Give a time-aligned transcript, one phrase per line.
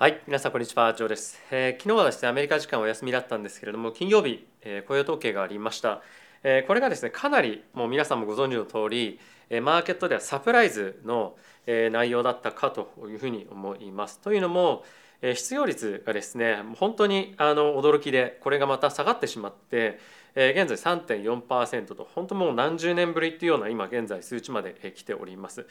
[0.00, 6.00] はい、皆さんこんにちは、ジョーです、えー昨日はですね、アメリカ時間お休みだったんですけれども、金曜日、えー雇用統計がありました。
[6.42, 11.36] えーこれがですね、かなりもう皆さんもご存知の通り、えマーケットではサプライズの
[11.66, 14.20] え内容だったかというふうに思います。
[14.20, 14.84] というのも、
[15.20, 19.98] え失業率がですね、本当にあの驚きで、これがまた下がってしまって、
[20.34, 25.66] え現在3.4%と、本当もう何十年ぶりっていうような今現在数値までえー来ております。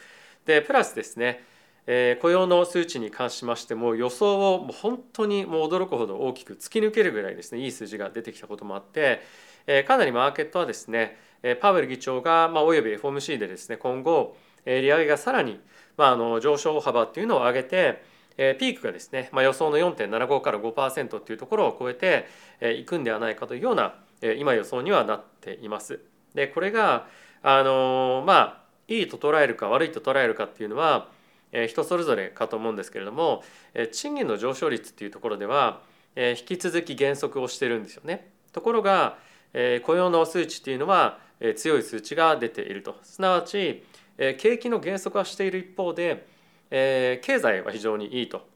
[0.45, 1.43] で、プラスですね、
[1.91, 9.21] えー雇用の数値に関しましても予想をもう本当にもう驚くほど大きく突き抜けるぐらいですねいい数字が出てきたこともあって、
[9.65, 15.59] えーかなりマーケットはですねえーパウエル議長が、まあ、および FOMC でですね今後えー利上げがさらに、
[15.97, 18.03] まあ、あの上昇幅っていうのを上げて
[18.37, 22.27] えーピークがですね、まあ、予想の4.75から5%っていうところを超えて
[22.59, 25.99] えーいくんではないかというようなえー今予想にはなっています。
[26.35, 27.07] でこれが
[27.41, 31.07] あのーまあいいと捉えるか悪いと捉えるかっていうのは
[31.51, 35.81] 人それぞれかと思うんですけれどもえ賃金の上昇率っていうところでは
[36.15, 38.31] え引き続き減速をしてるんですよね。
[38.51, 39.17] ところが
[39.53, 43.83] え雇用の数値っていうのはえ強い数値が出ているとすなわち
[44.17, 46.27] え景気の減速はしている一方で
[46.71, 48.47] え経済は非常にいいと。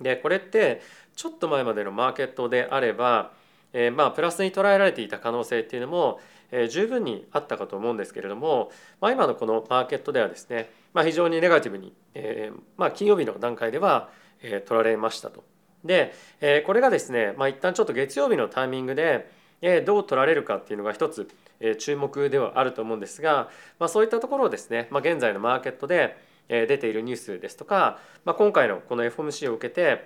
[0.00, 0.82] でこれって
[1.14, 3.32] ちょっと前までのマーケットであれば
[3.72, 6.20] えまあプラスに捉えられていた可能性っていうのも
[6.50, 14.10] え十分にあったかと思うんですけれども、まあ、今のこのマーケットではですね、まあ、非常にネガティブに、えーまあ、金曜日の段階では、
[14.42, 15.44] え取られましたと。
[15.84, 19.30] で、えーこれがですね、まあ、一旦ちょっと月曜日のタイミングで、
[19.62, 21.28] えーどう取られるかっていうのが一つ、
[21.60, 26.16] え注目ではあると思うんですが、まあ、そういったところをですね、まあ、現在のマーケットで、
[26.48, 30.04] え出ているニュースですとか、まあ、今回のこの FOMC を受けて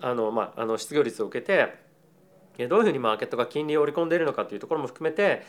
[0.00, 1.74] あの、まあ、あの失業率を受けて
[2.66, 5.44] どういうふうにマーケットが金利を織り込んでいるのかというところも含めて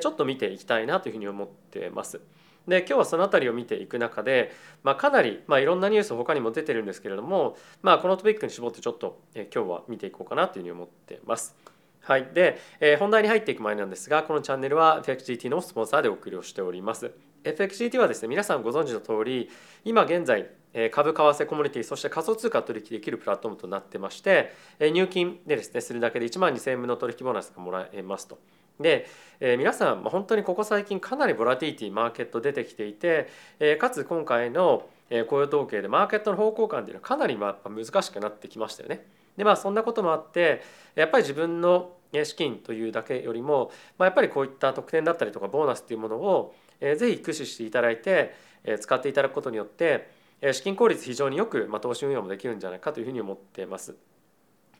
[0.00, 2.20] ちょっと見ていきたいなというふうに思ってます。
[2.66, 11.54] で今日はその辺りを見ていく中で、まあ、かなり、まあ、いろんなニュース他にも出てるんですけれども、まあ、このトピックに絞ってちょっと、今日は見ていこうかなというふうに思ってます。
[12.00, 17.12] はい、で、えー本題に入っていく前なんですがこのチャンネルは FXGT のスポンサーでお送りをしております。
[17.44, 19.50] FXGT はですね皆さんご存知の通り
[19.84, 20.50] 今現在
[20.90, 28.38] 株為替コモディティそして仮想通貨取引できるプラットフォームとなってまして入金でですねするだけで1万2000円分の取引ボーナスがもらえますと。
[28.80, 29.06] で、
[29.38, 33.28] え皆さんまあ本当にここ最近かなりボラティティマーケット出てきていて、
[33.60, 34.88] えかつ今回の
[35.28, 39.06] 雇用統計でマーケットの方向感っていうのはかなりまあ難しくなってきましたよね。
[39.36, 40.62] でまあそんなこともあって
[40.94, 48.34] やっぱり自分の資金というだけよりも、まあ、やっぱりこういった特典だったりとかボーナスっていうものをえーぜひ駆使していただいて
[48.64, 50.08] え使っていただくことによって
[50.52, 53.94] 資金効率非常によくま投資運用もできるんじゃないかというふうに思っています。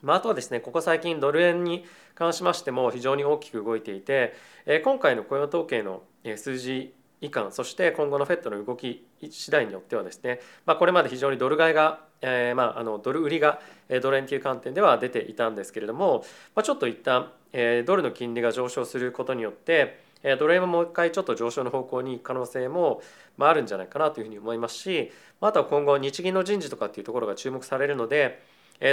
[0.01, 4.35] まあ、あとはですねここ最近ドル円に関しましても非常に大きく動いていて
[4.83, 6.03] 今回の雇用統計の
[6.35, 13.59] 数字以下そして今後の FED の動き次第によってはですね、まあ、これまで非常にドル買いが、えーまあ、あのドル売りが
[14.01, 16.23] ドル円という観点では出ていたんですけれども、
[16.55, 20.04] まあ、ちょっと一旦えードルの金利が上昇することによって
[20.39, 23.01] ドル円ももう一回ちょっと上昇の方向に行く可能性も
[23.37, 28.41] あるんじゃないかなというふうに思いますしあとは今後日銀の人事とかっていうところが注目されるので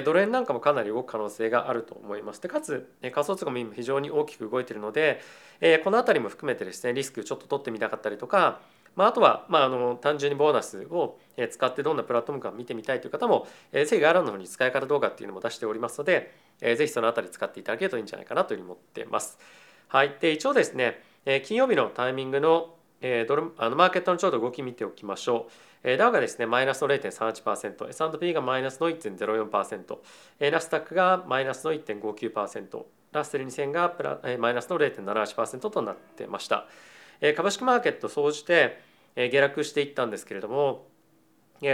[0.05, 2.41] ドル円なんかもかなり動く可能性があると思います。
[2.41, 5.21] でかつ仮想通貨も今非常に大きく動いているので、
[5.83, 8.61] この辺りも含めてですねリスクちょっと取ってみたかったりとか、
[8.95, 11.19] まあ、あとは、まあ、あの単純にボーナスを
[11.51, 19.39] 使ってどんなプラットフォームか見てみたいという方も、えーぜひ概要欄の方に使い方動画っていうのも出しておりますので、えーぜひその辺り使っていただけるといいんじゃないかなというふうに思ってます。
[19.89, 21.03] はい、で一応ですね、
[21.45, 25.49] 金曜日のタイミングのドルあのマーケットのちょうど動き見ておきましょ
[25.85, 25.97] う。
[25.97, 29.99] ダウがですね、マイナスの0.38%、S&P がマイナスの1.04%、
[30.39, 36.67] えーナスダックがマイナスの1.59%、ラッセル2000がプラ、えーマイナスの0.78%となってました。
[37.37, 38.81] 株式マーケット総じて、
[39.15, 40.87] 下落していったんですけれども、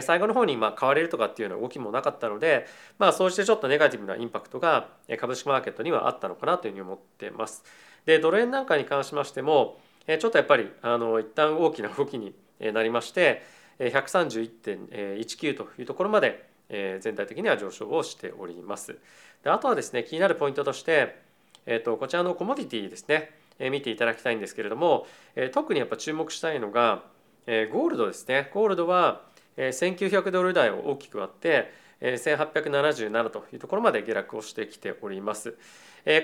[0.02, 2.66] 最後の方に買われるとかっていうような動きもなかったので、
[2.98, 4.88] まあ、そうしてちょっとネガティブなインパクトが
[5.18, 7.64] 株式マーケットにはあったのかなというふうに思っています。
[8.08, 9.76] でドル円なんかに関しましても
[10.06, 13.42] ちょっとやっぱりあの一旦大きな動きになりまして
[13.78, 18.96] 131.19というところまで全体的には上昇をしております。
[19.44, 21.18] であとはですね気になるポイントとして、
[21.66, 23.30] えー、とこちらのコモディティですね、
[23.70, 25.06] 見ていただきたいんですけれども、
[25.52, 27.02] 特にやっぱ注目したいのが、
[27.46, 29.20] ゴールドですねゴールドは
[29.58, 35.58] 1900ドル台を大きく割って1877というところまで下落をしてきております。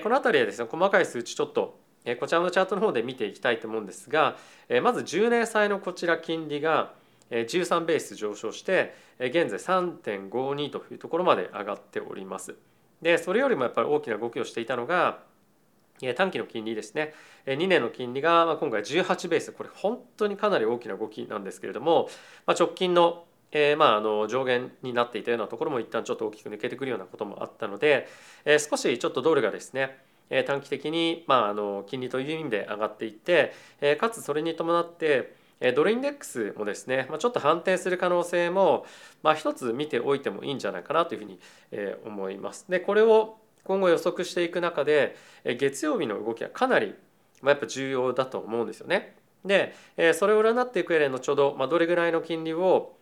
[0.01, 1.84] この辺りはですね細かい数値ちょっと
[2.19, 4.37] こちらのチャートの方で見ていきたいと思うんですが
[4.83, 6.93] まず10年債のこちら金利が
[7.31, 12.55] 13ベース上昇して現在3.52というところまで上がっております。
[13.01, 15.19] でそれよりもやっぱり大きな動きをしていたのが
[16.15, 17.13] 短期の金利ですね
[17.45, 22.09] 2年の金利が今回18ベースこれ本当にかなり大きな動きなんですけれども、
[22.45, 28.07] ま、直近のえ、まあの上限になっていたようなところも一旦ちょっと大きく抜けてくるようなこともあったので、
[28.43, 29.97] え、少しちょっとドルがですね
[30.29, 33.53] 短期的に、まあ、あの金利という意味で上がっていって、
[33.99, 35.35] かつそれに伴って
[35.75, 38.85] ドルインデックスもですねちょっと反転する可能性も、
[39.23, 41.39] まあ、一つ見ておいてもいいんじゃないかなというふうに
[42.05, 42.65] 思います。
[42.69, 46.95] でこれを今後予測していく中で月曜日の動きはかなり
[47.43, 49.15] やっぱ重要だと思うんですよね。
[49.45, 49.73] で
[50.13, 52.94] それを占っていく上で後ほど、まあ、どれぐらいの金利を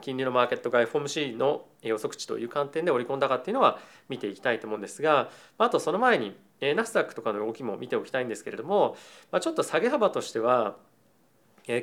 [0.00, 3.78] 金利のマーケットが FOMC の予測値という観点で織り込んだかっていうのは
[4.08, 6.34] 見ていきたいと思うんですがあとその前に
[6.74, 8.96] ナスダックとかの動きも見ておきたいんですけれども
[9.38, 10.76] ちょっと下げ幅としては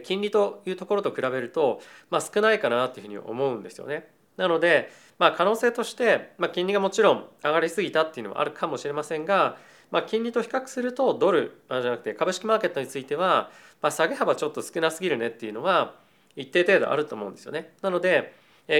[0.03, 4.11] 金利というところと比べると、まあ、少ないかなというふうに思うんですよね。
[4.35, 9.57] なので、まあ、可能性として、まあ、金利がもちろん上がりすぎたっていうのはあるかもしれませんが、
[9.89, 13.49] まあ、金利と比較するとドルじゃなくて株式マーケットについては、
[13.81, 15.95] まあ、下げ幅ちょっと少なすぎるねっていうのは
[16.37, 17.73] 一定程度あると思うんですよね。
[17.81, 18.33] なので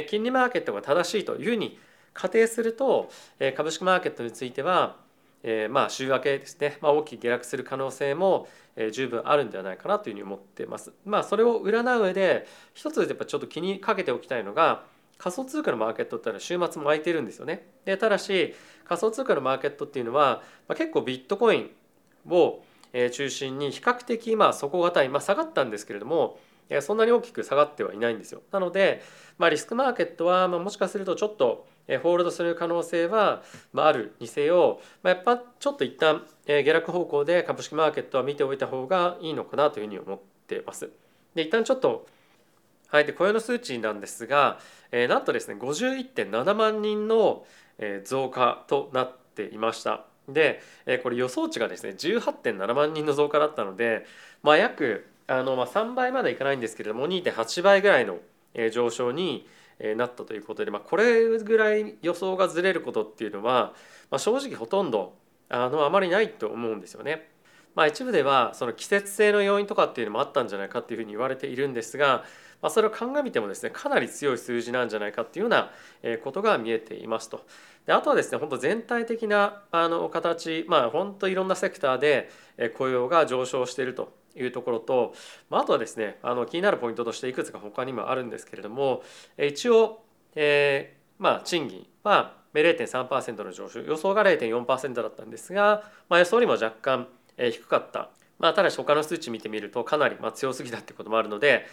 [0.07, 1.77] 金利マーケットが正しいというふうに
[2.13, 3.09] 仮定すると
[3.55, 4.97] 株式マーケットについては
[5.43, 10.91] え、まあ週明けですね、まあ、大きく下落する可能性も、え、十分あるんではないかなというふうに思ってます。
[11.05, 14.83] まあそれを占う上で一つやっぱちょっと気にかけておきたいのが
[15.17, 17.67] 仮想通貨のマーケットってのは週末も空いてるんですよね。
[17.85, 18.53] でただし
[18.85, 21.71] 仮想通貨のマーケットっていうのは、まあ、結構ビットコイン
[22.29, 22.63] を
[23.11, 26.39] 中心に比較的まあ底堅い、まあ、下がったんですけれども
[26.81, 28.41] そんなに大きく下がってはいないんですよ。
[28.51, 29.01] なので、
[29.37, 31.67] まあ、リスクマーケットはまあもしかするとちょっと
[32.03, 33.43] ホールドする可能性は
[33.75, 40.89] あるにせよやっぱちょっと一旦下落方向で株式マーケットは見ておいた方がいいのかなというふうに思ってます。
[41.35, 42.07] で一旦ちょっと
[42.89, 44.59] はい、で雇用の数値なんですが、
[44.91, 47.45] えー、なんとですね51.7万人の
[48.05, 50.05] 増加となっていました。
[50.27, 50.61] で、
[51.03, 54.05] これ予想値がですね18.7万人の増加だったので、
[54.43, 58.17] まあ、約あの、まあ、3倍までいかないんですけれども2.8倍ぐらいの
[58.71, 59.47] 上昇に
[59.95, 63.73] なったということで、まあ、これぐらい予想がずれることっていうのは、
[64.09, 65.15] まあ、正直ほとんど
[65.49, 67.29] あのあまりないと思うんですよね。
[67.75, 72.23] まあ、一部ではその季節性の要因とかっていうのもあったんじゃないかっていうふうに言われているんですが、
[72.59, 75.69] まあ、それを鑑みてもですねかなり強い数字なんじゃないかっていうような
[76.23, 77.45] ことが見えていますと。
[77.85, 82.31] であとはですね本当全体的なあの形まあ本当いろんなセクターで
[82.77, 85.13] 雇用が上昇しているというところと、
[85.49, 89.03] まあ、あとはですねあの気になるポイントとしていくつか他にもあるんですけれども
[89.37, 90.03] 一応、
[90.35, 97.07] えー、まあ賃金は0.3%の上昇予想が0.4%だったんですが、まあ、予想よりも若干
[97.37, 101.65] 低かった、まあ、ただし他の数値見てみるとかなり強すぎたってこともあるので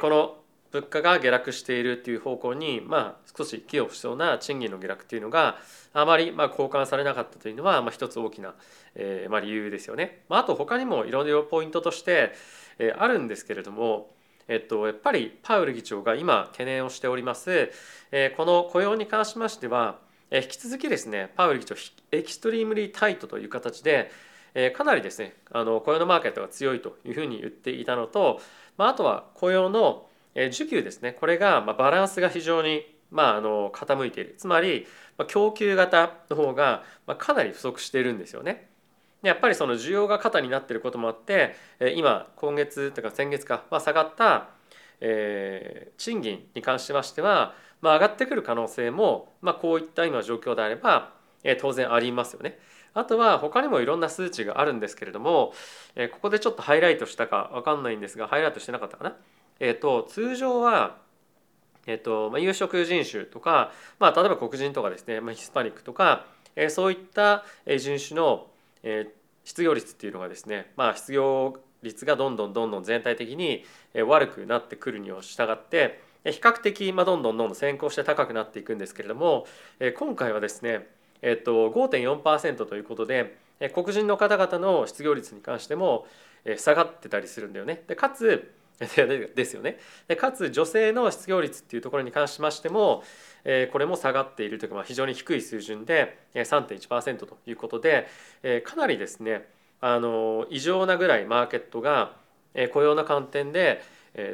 [0.00, 0.36] この
[0.72, 5.58] 物価が下落しているっていう方向に、まあ、少し寄与しそうな賃金の下落っていうのが
[5.92, 8.54] あまりまあ交換されなかったというのは、まあ、一つ大きな、
[8.94, 10.22] えーまあ、理由ですよね。
[10.28, 12.32] まあ、あと他にもいろいろポイントとして、
[12.78, 14.10] えー、あるんですけれども、
[14.46, 17.72] えっと、やっぱりパウル議長が今懸念をしております、
[18.12, 19.98] えー、この雇用に関しましては、
[20.30, 21.74] えー、引き続きですねパウル議長
[22.12, 24.10] エキストリームリータイトという形で、
[24.54, 28.40] え、かなりですねあの雇用のマーケットが強いというふうに言っていたのと、
[28.76, 34.86] まあ、あとは雇用の需給ですねこれがバランスが非常にまあ、あの傾いているつまり
[35.28, 36.84] 供給型の方が
[37.18, 38.68] かなり不足しているんですよね。
[39.22, 41.54] やっぱりその需要が肩になっていることもあって
[41.94, 44.48] 今今月とか先月かは下がった、
[45.00, 51.12] えー、賃金に関しましては、まあ、上がってくる可能性も、まあ、こういった今状況であれば、
[51.44, 52.58] えー、当然ありますよね。
[52.94, 55.52] あとは他にもいろんな数値があるんですけれども、
[55.96, 59.16] えー、ここでちょっとハイライトしたか分かんないんですがハイライトしてなかったかな。
[59.60, 60.96] えーと、通常は、
[61.86, 66.26] えーとまあ、有色人種とか、まあ、例えば黒人とかですね、まあ、ヒスパニックとか、
[66.56, 68.46] えー、そういった人種の、
[68.82, 69.10] えー、
[69.44, 73.64] 失業率っていうのがですね、まあ、失業率がどんどんどんどん全体的に
[74.06, 79.46] 悪くなってくるに従って比較的まあどんどんどんどん先行して高くなっていくんですけれども
[79.98, 80.86] 今回はですね、
[81.22, 83.38] えっと、5.4%ということで
[83.74, 86.06] 黒人の方々の失業率に関しても
[86.58, 87.82] 下がってたりするんだよね。
[87.86, 88.52] でかつ
[89.34, 89.78] ですよね。
[90.08, 93.04] でかつ女性の失業率っていうところに関しましても、
[93.44, 98.08] えこれも下がっているというか、まあ、非常に低い水準で3.1%ということで、
[98.42, 99.46] えかなりですね
[99.82, 102.16] あの異常なぐらいマーケットが
[102.72, 103.82] 雇用の観点で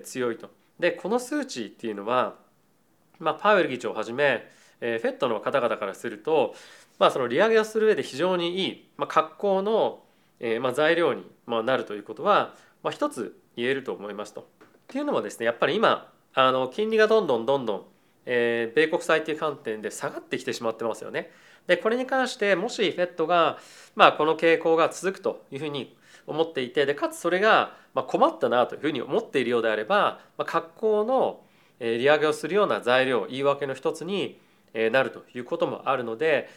[0.04, 0.48] 強いと。
[0.78, 2.36] でこの数値っていうのは、
[3.18, 4.48] まあ、パウエル議長をはじめ
[4.78, 6.54] フェットの方々からすると、
[6.98, 10.04] まあ、その利上げをする上で非常にいい、まあ、格好の、
[10.38, 12.54] えまあ、材料になるということは、
[12.86, 14.42] まあ、一つ言えると思いますと。
[14.42, 14.44] っ
[14.86, 17.82] ていうのもですねやっぱり今あの金利がどんどんどんどん、
[18.26, 21.32] えー、米国債っていう観点で下がってきてしまってますよね。
[21.66, 23.58] でこれに関してもし FED が、
[23.96, 25.96] まあ、この傾向が続くというふうに
[26.28, 31.40] 思っていてでかつそれが困ったなというふうに思っているようであれば、まあ、格好の
[31.80, 34.40] 利上げをするような材料言い訳の一つに
[34.92, 36.48] なるということもあるので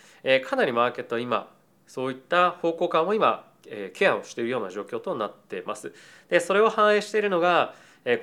[0.47, 1.49] かなりマーケットは今
[1.87, 3.48] そういった方向感を今
[3.93, 5.93] ケアをしているような状況となってます。
[6.29, 7.73] でそれを反映しているのが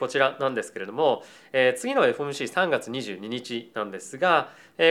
[0.00, 1.22] こちらなんですけれども、
[1.76, 4.48] 次の FOMC3 月22日なんですが、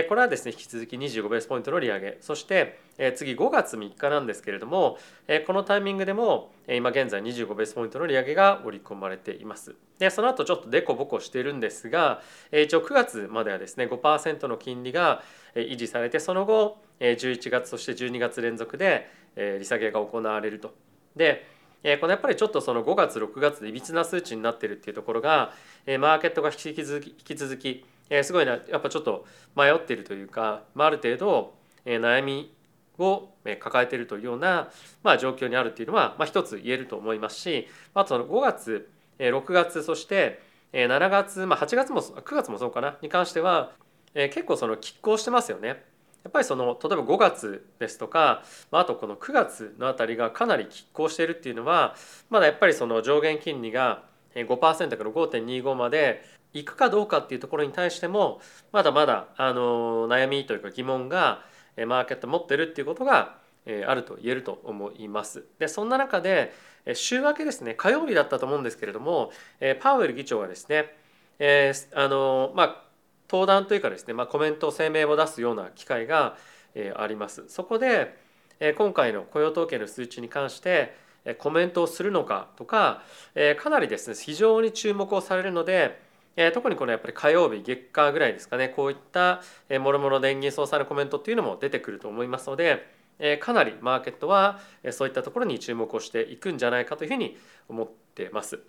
[0.07, 2.79] これはですね引き続き25ベースポイントの利上げそして、
[3.15, 4.99] 次5月3日なんですけれども、
[5.47, 9.75] このタイミングでも、今現在25ベースポイントの利上げが織り込まれています。
[9.97, 12.21] でその後ちょっとデコボコしているんですが、
[12.51, 15.23] 一応9月まではですね5%の金利が
[15.55, 20.73] 維持されてその後11月そして12月連続で利下げが行われると。
[21.15, 21.47] で
[21.83, 25.53] えこのやっぱりちょっとその5月6月でいびつな数値になってるっていうところが、
[25.85, 29.25] えマーケットが引き続き引き続き、えすごいなやっぱちょっと
[29.55, 31.53] 迷ってるというか、まあ、ある程度、
[31.85, 32.55] え悩み
[32.97, 34.69] を抱えているというような、
[35.03, 38.89] まあ、状況にあるっていうのは、まあ、一つ言えると思いますしあとその5月
[39.19, 43.71] 6月そして7月、まあ、8月も9月もそうかなに関しては
[44.13, 45.83] 結構その拮抗してますよね。
[46.25, 51.95] やっぱりその例えば5月ですとかまああとこの9月のあたりがかなり拮抗しているっていうのは
[52.31, 54.03] まだやっぱりその上限金利が
[54.33, 58.41] 5%から5.25までいくかどうかっていうところに対しても
[58.71, 61.43] まだまだあの悩みというか疑問が
[61.85, 63.37] マーケット持ってるっていうことが
[63.87, 65.43] あると言えると思います。
[65.59, 66.53] でそんな中で
[66.95, 69.31] 週明けですね火曜日だったと思うんですけれども
[69.79, 70.95] パウエル議長がですね
[71.37, 72.84] えあのまあ
[73.29, 76.37] 登壇というかですね、まあ、コメント声明を出すような機会が
[76.75, 77.45] えあります。
[77.47, 78.15] そこで
[78.59, 80.95] え今回の雇用統計の数値に関して
[81.39, 83.01] コメントをするのかとか
[83.33, 85.99] えかなりですね非常に注目をされるので
[86.35, 89.41] え特にこのやっぱり火曜日月火ぐらいですかねこういった
[89.79, 92.85] もろもろ電源総裁のコメントっていうのも出てくると思いますので
[93.19, 94.59] えかなりマーケットは
[94.91, 98.59] そういったところに注目をしていくんじゃないかというふうに思ってます。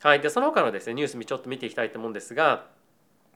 [0.00, 2.66] はい、でその他のですねニュースちょっと見ていきたいと思うんですが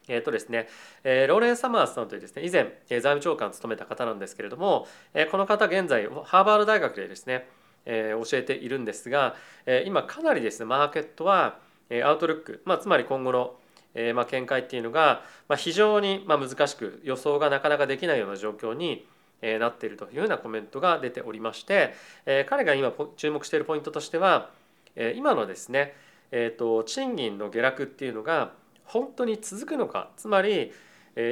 [0.09, 0.67] えーとですね
[1.03, 7.47] えー、ローレン・サマースさんというですね以前、えー、財務長官を務めた方なんですけれども、えー、この方現在ハーバード大学でですね、
[7.85, 9.35] えー、教えているんですが、
[9.65, 13.53] えー、今かなりですねマーケットは、えー、アウトルック、まあ、つまり今後の、
[13.93, 19.05] えーまあ、見解っていうのが、まあ、非常に、まあ、難しく予想がなかなかできないような状況に
[19.41, 21.93] えなっているというようなコメントが出ておりまして、
[22.25, 24.49] え彼が今注目しているポイントとしては、
[24.97, 25.95] え今のですね、
[26.31, 28.51] えー、と賃金の下落っていうのが
[28.89, 30.09] 本当に続くのか？
[30.17, 30.71] つまり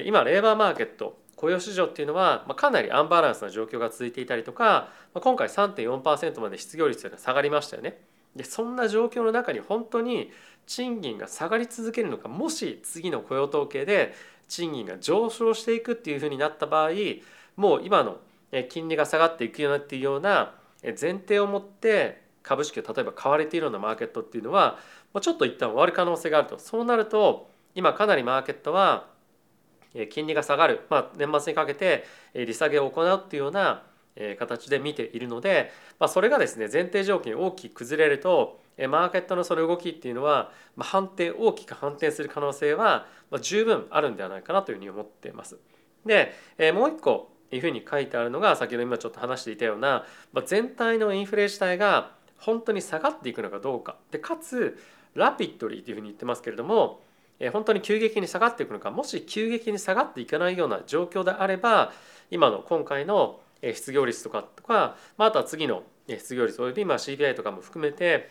[0.05, 7.99] 今レーバーマーケット雇用市場っていうのはかなりアンバランスな状況が続いていたりとか今回3.4%まで失業率というのは下がりましたよね。
[8.35, 10.31] でそんな状況の中に本当に
[10.65, 14.13] 賃金が下がり続けるのかもし次の雇用統計で
[14.47, 16.89] 賃金が上昇していくっていうふうになった場合
[17.55, 18.17] もう今の
[18.69, 24.77] 金利が下がっていくようなっていうような前提を持って株式を例えば買われているようなマーケットっていうのは
[25.19, 26.59] ちょっと一旦終わる可能性があると。
[26.59, 29.07] そうなると今かなりマーケットは
[30.11, 33.83] 金利が下がる、まあ、年末にかけて利下げを行うっていうような
[34.37, 38.59] 形で見ているので、まあ、それがですね前提条件大きく崩れると
[38.89, 43.07] マーケットのその動きっていうのは反転大きく反転する可能性は
[43.41, 45.57] 十分あるんではないかなというふうに思っています。
[46.05, 46.33] で
[46.73, 50.05] もう一個いうふうに書いてあるのが先ほど今ちょっと話していたような
[50.45, 53.97] 全体のインフレ自体が本当に下がっていくのかどうか。
[54.11, 54.77] でかつ
[55.17, 57.01] ラピッドリーというふうに言ってますけれども
[57.51, 61.91] 本当に急激に下がっていくのかもし急激に下がっていかないような状況であれば
[62.31, 68.29] 今の今回の失業率とかとかあとは次の失業率および CPI とかも含めて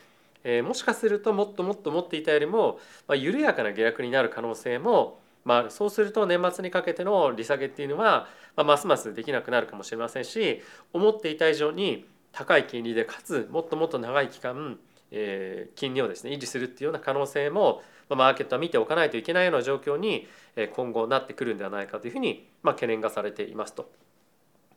[0.63, 2.79] もしかするともっともっと持っていたよりも
[3.15, 8.27] 緩やかな下落になる可能性もまあ、そうすると年末にかけての利下げっていうのは、
[8.57, 10.61] ま、ますますできなくなるかもしれませんし
[10.93, 14.77] 思っていた以上に高い金利でかつもっともっと長い期間、
[15.11, 20.27] えー、金利をですね維持するっていうような可能性も、まあ、マーケットは見ておかないといけないような状況に
[20.75, 23.91] 今後なってくるんではないかというふうに、まあ、懸念がされていますと。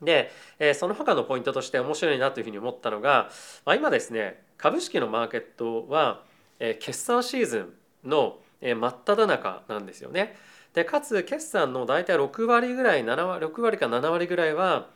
[0.02, 3.30] で、えー、その他のポイントとして面白いなというふうに思ったのが、
[3.66, 6.22] まあ、今ですね株式のマーケットは、
[6.58, 10.36] えー、決算シーズンの真っ只中なんですよね。
[10.74, 14.88] でかつ決算の大体6割ぐらい7割6割か7割ぐらいは、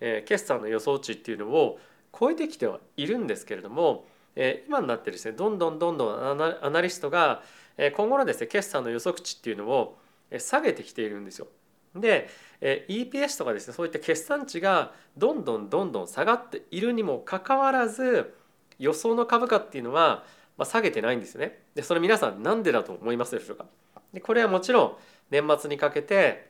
[0.00, 1.78] えー、決算の予想値っていうのを
[2.18, 4.04] 超えてきてはいるんですけれども、
[4.40, 7.42] え今になってですねどんどんどんどんアナリストが
[7.96, 9.98] 今後のですね決算の予測値っていうのを
[10.38, 11.48] 下げてきているんですよ。
[11.94, 12.28] で
[12.60, 18.34] EPS とかですねそういった決算値がどんどんどんどん下がっているにもかかわらず
[18.78, 20.24] 予想の株価っていうのは
[20.64, 21.58] 下げてないんですよね。
[21.74, 23.66] でそれ皆さん何でだと思いますでしょうか
[24.12, 24.96] でこれはもちろん
[25.30, 26.48] 年末にかけて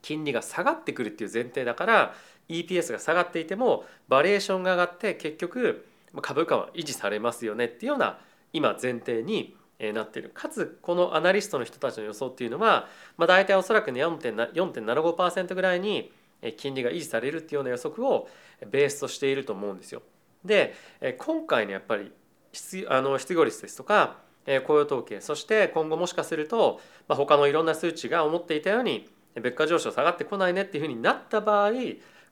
[0.00, 2.14] 金利が下がってくるっていう前提だから
[2.48, 5.86] EPS が下がっていてもバリエーションが上がって結局
[6.22, 8.18] 株価は維持されますよねっていうような
[8.52, 9.56] 今前提に
[9.92, 16.12] なっているかつこのアナリストの人たちの予想っていうのは、まあ、大体おそらくね4.75%ぐらいに
[16.56, 18.28] 金利が維持されるっていうような予測を
[18.70, 20.02] ベースとしていると思うんですよ。
[20.44, 20.74] で
[21.18, 22.12] 今回のやっぱり
[22.52, 24.18] 失あの失業率ですとか
[24.66, 31.70] 雇用統計そして今後もしかすると、まあ、他のいろんな数値が思っていたように物価上昇下がってこないねっていうふうになった場合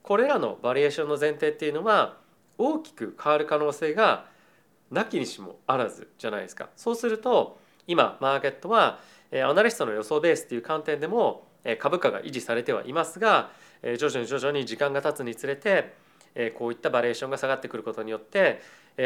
[0.03, 2.19] これらのバリエーションの前提っていうのは
[2.59, 4.27] 大きく変わる可能性が
[4.91, 6.69] なきにしもあらずじゃないですか。
[6.77, 9.01] そうすると今マーケットは
[9.33, 11.47] アナリストの予想ベースっていう観点でも
[11.79, 13.51] 株価が維持されてはいますが
[13.83, 15.95] 徐々に徐々に時間が経つにつれて
[16.59, 18.61] こういったバリエーションが下がってくることによって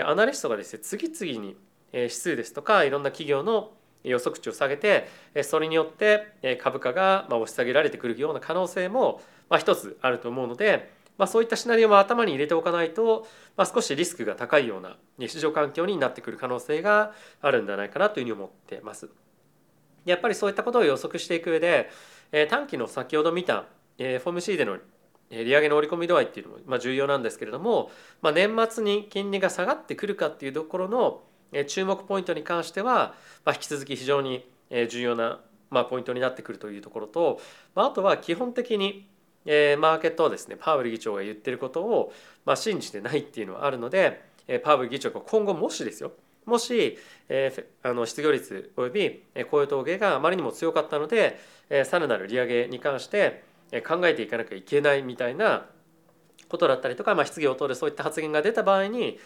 [0.05, 1.57] アナリストがですね次々に
[1.93, 3.71] 指数ですとかいろんな企業の
[4.03, 5.09] 予測値を下げて
[5.43, 9.21] それによって株価が押し下げられてくるような可能性も
[9.59, 19.09] 一つあると思うのでまあ、そういったシナリオも頭に入れておかないと、まあ、少しリスクが高いような市場環境になってくる可能性があるんじゃないかなというふうに思ってます。
[20.05, 21.91] やっぱりそういったことを予測していく上で、
[22.33, 23.65] えー、短期の先ほど見た、
[23.99, 24.79] えー、FOMC での
[25.31, 27.91] 利上げの織り込み度合いっていうのも、まあ、重要なんですけれども、
[28.23, 31.23] まあ、年末に金利が下がってくるかっていうところの
[31.67, 34.49] 注目ポイントに関しては、まあ、引き続き非常に
[34.89, 37.41] 重要な、まあ、ポイントになってくるというところと、
[37.75, 39.09] まあ、あとは基本的に
[39.47, 42.13] え、マーケットはですねパウエル議長が言ってることを、
[42.45, 46.13] まあ、信じてないっていうのはあるので、え、パウエル議長が今後もしですよ
[46.45, 46.99] もし、
[47.29, 51.39] え、あの失業率および雇用統計があまりにも強かったので、
[51.71, 53.43] え、さらなる利上げに関して
[53.87, 55.67] 考えていかなきゃいけないみたいな
[56.49, 59.19] ことだったりとか、まあ、質疑応答でそういった発言が出た場合に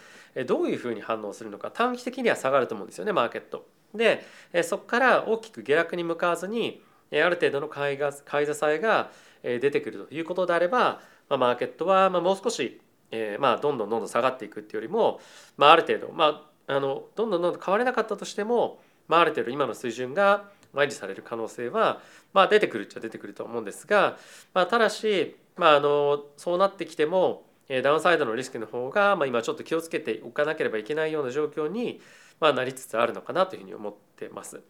[0.47, 3.67] どういうふうに反応するのか短期的には下がると思うんですよねマーケット。
[3.93, 4.23] で
[4.63, 9.11] そこから大きく下落に向かわずにある程度の買いが買い支えが
[9.43, 12.81] 出てくるということであれば、まあ、マーケットはもう少し、
[13.11, 15.19] えー、まあどんどんどんどん下がっていくっていうよりも、
[15.57, 22.01] まあ、ある程度、まあ、あのどんどんどんどん変われなかったとしても、まあ、ある程度今の水準が維持される可能性は、
[22.33, 24.17] まあ、出てくるっちゃ出てくると思うんですが、
[24.53, 27.43] まあ、ただし、まあ、あのそうなってきても
[27.83, 32.01] ダウンサイドのリスクの方が、まあ、今ちょっと気をつけておかなければいけないような状況に、
[32.39, 34.61] まあ、なりつつあるのかなというふうに思ってます。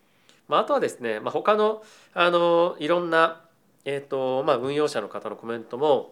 [0.47, 3.41] まあ、あとはですね、まあ、他のあのいろんな
[3.85, 6.11] えーとまあ、運用者の方のコメントも、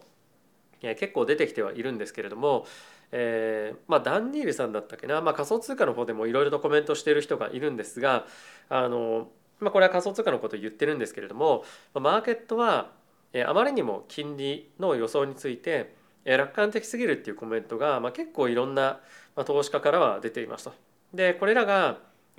[0.80, 2.66] 結構出てきてはいるんですけれども、
[3.12, 8.26] えーまあ、ダンニールさんだったっけな、まあ、仮想通貨の方でもいろいろとコメントしている人がいるんですが
[8.68, 9.28] あの、
[9.58, 12.92] まあ、これは仮想通貨のことを言ってるんですけれどもマーケットは
[13.46, 19.00] あまりにも金利の予想について楽観的すぎるっていうコメントが、まあ、結構いろんな
[19.44, 20.72] 投資家からは出ていますと。
[21.12, 21.98] でこれらが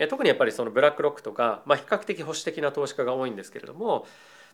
[0.10, 4.08] 特にやっぱりそのブラックロックとか、まあ、比較的保守的な投資家が多いんですけれども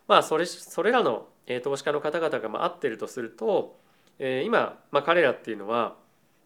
[0.08, 1.28] まあそれそれらの
[1.62, 3.78] 投資家の方々が合ってるとすると
[4.18, 5.96] 今、まあ、彼らっていうのは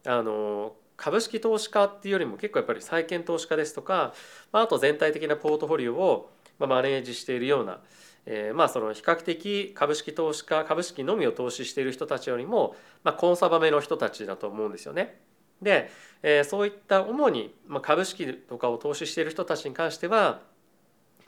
[0.05, 4.13] あの株式投資家っていうよりも結構やっぱり債券投資家ですとか、
[4.51, 7.79] まあ、あと全体的なポートフォリオをマネージしているような、
[8.25, 15.19] えー、まあその比較的株式投資家株式のみを投資している人たちよりも、まあ、コンサバめの人たちだと思うんですよね。
[15.61, 15.89] で、
[16.21, 20.41] えー、そういった主に株式とかを投資している人たちに関しては、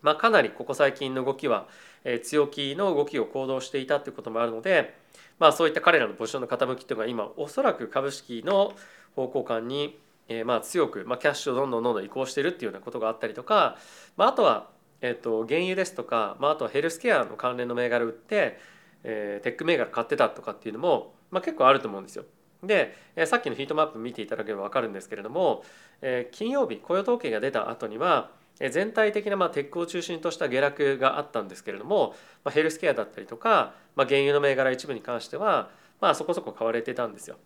[0.05, 1.67] まあ、かなりここ最近の動きは
[2.03, 4.95] え強気の動きを行動していたということもあるので、
[5.39, 8.73] まあ、そういった彼らのポジションの傾きというのが今おそらく株式の
[9.15, 13.77] 方向感にえまあ強く、まあ、キャッシュをどんどんどんどん移行しているっていうようなことがあったりとか、
[14.15, 14.69] まあ、あとは、
[15.01, 18.59] えっと、原油ですとか、まあ、あとはヘルスケアの関連の銘柄売って、
[19.03, 22.25] え、テック銘柄買ってたとかっていうのも、まあ、結構あると思うんですよ。
[22.63, 25.63] でさっきのヒートマップ見ていただければ分かるんですけれども
[26.01, 37.37] え金曜日雇用統計が出た後には全体的なまあテックを中心とした下落があったんですけれども、まあ、ヘルスケアだったりとか、まあ、原油の銘柄一部に関しては、まあ、そこそこ買われてたんですよ。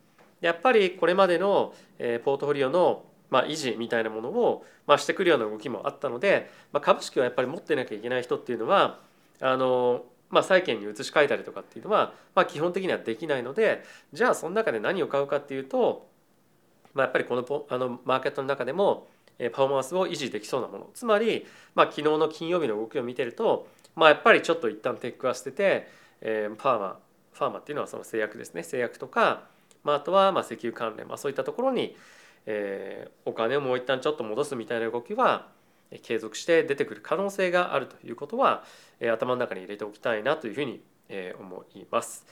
[0.42, 1.74] やっぱりこれまでの
[2.24, 9.00] ポートフォリオのまあ維持みたいなものをまあしてくるような動きもあったので、まあ、株式をやっぱり持ってなきゃいけない人っていうのは
[9.42, 16.08] あのまあ、債券に移し替えたりとかっていうのは、まあ、基本的にはできないのでじゃあその中で何を買うかっていうと、
[16.94, 19.08] まあ、やっぱりこのあのマーケットの中でも
[19.52, 25.88] パフォーマンスを維持できそうなものつまり、まあ、昨日の金曜日の動きを見てると、まあ、やっぱりちょっと一旦テックは捨てて、
[26.22, 27.00] えー、ファーマ
[27.34, 29.44] ファーマっていうのはその製薬ですね製薬とか、
[29.84, 31.96] まあ、あとはまあ石油関連、まあ、そういったところに、
[32.46, 35.48] えー、お金をもう一旦ちょっと戻すみたいな動きは
[36.04, 38.64] 継続して出てくる可能性があるということは、
[39.00, 42.26] えー、頭の中に入れておきたいなというふうに、えー、思います。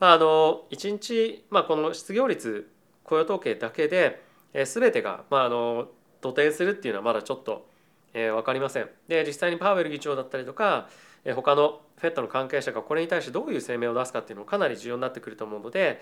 [0.00, 2.70] まあ、あの1日、まあ、この失業率
[3.04, 4.22] 雇用統計だけで、
[4.54, 5.88] えー、全てが、まあ、あの
[6.22, 7.66] 土転するっていうのはまだちょっと、
[8.14, 8.88] えー、分かりません。
[9.08, 10.88] で実際にパウエル議長だったりとか、
[11.24, 16.00] えー、他の FED の関係者がこれに対してどういう声明を出すかっていうのもかなり重要になってくると思うので、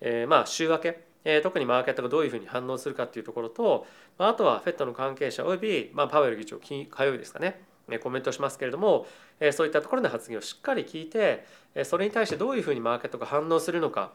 [0.00, 3.86] えー、まあ週明けえー、特にマーケットがどういうふうに反応するかっていうところと、
[4.18, 7.60] まあ、あとは FED の関係者および、まあ、パウエル議長金火曜日ですかね
[8.02, 9.06] コメントしますけれども
[9.52, 11.44] そういったところの発言をしっかり聞いて
[11.84, 14.12] それに対してどういうふうにマーケットが反応するのか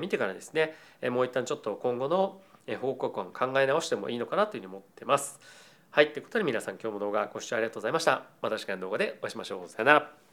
[0.00, 0.74] 見てからですね
[1.10, 2.40] もう一旦ちょっと今後の
[2.76, 5.40] 報告案考え直してもいいのかなというふうに思ってます。
[5.90, 8.24] はい、ということで皆さん今日も動画ご視聴ありがとうございました。
[8.42, 9.68] また次回の動画でお会いしましょう。
[9.68, 10.29] さよなら。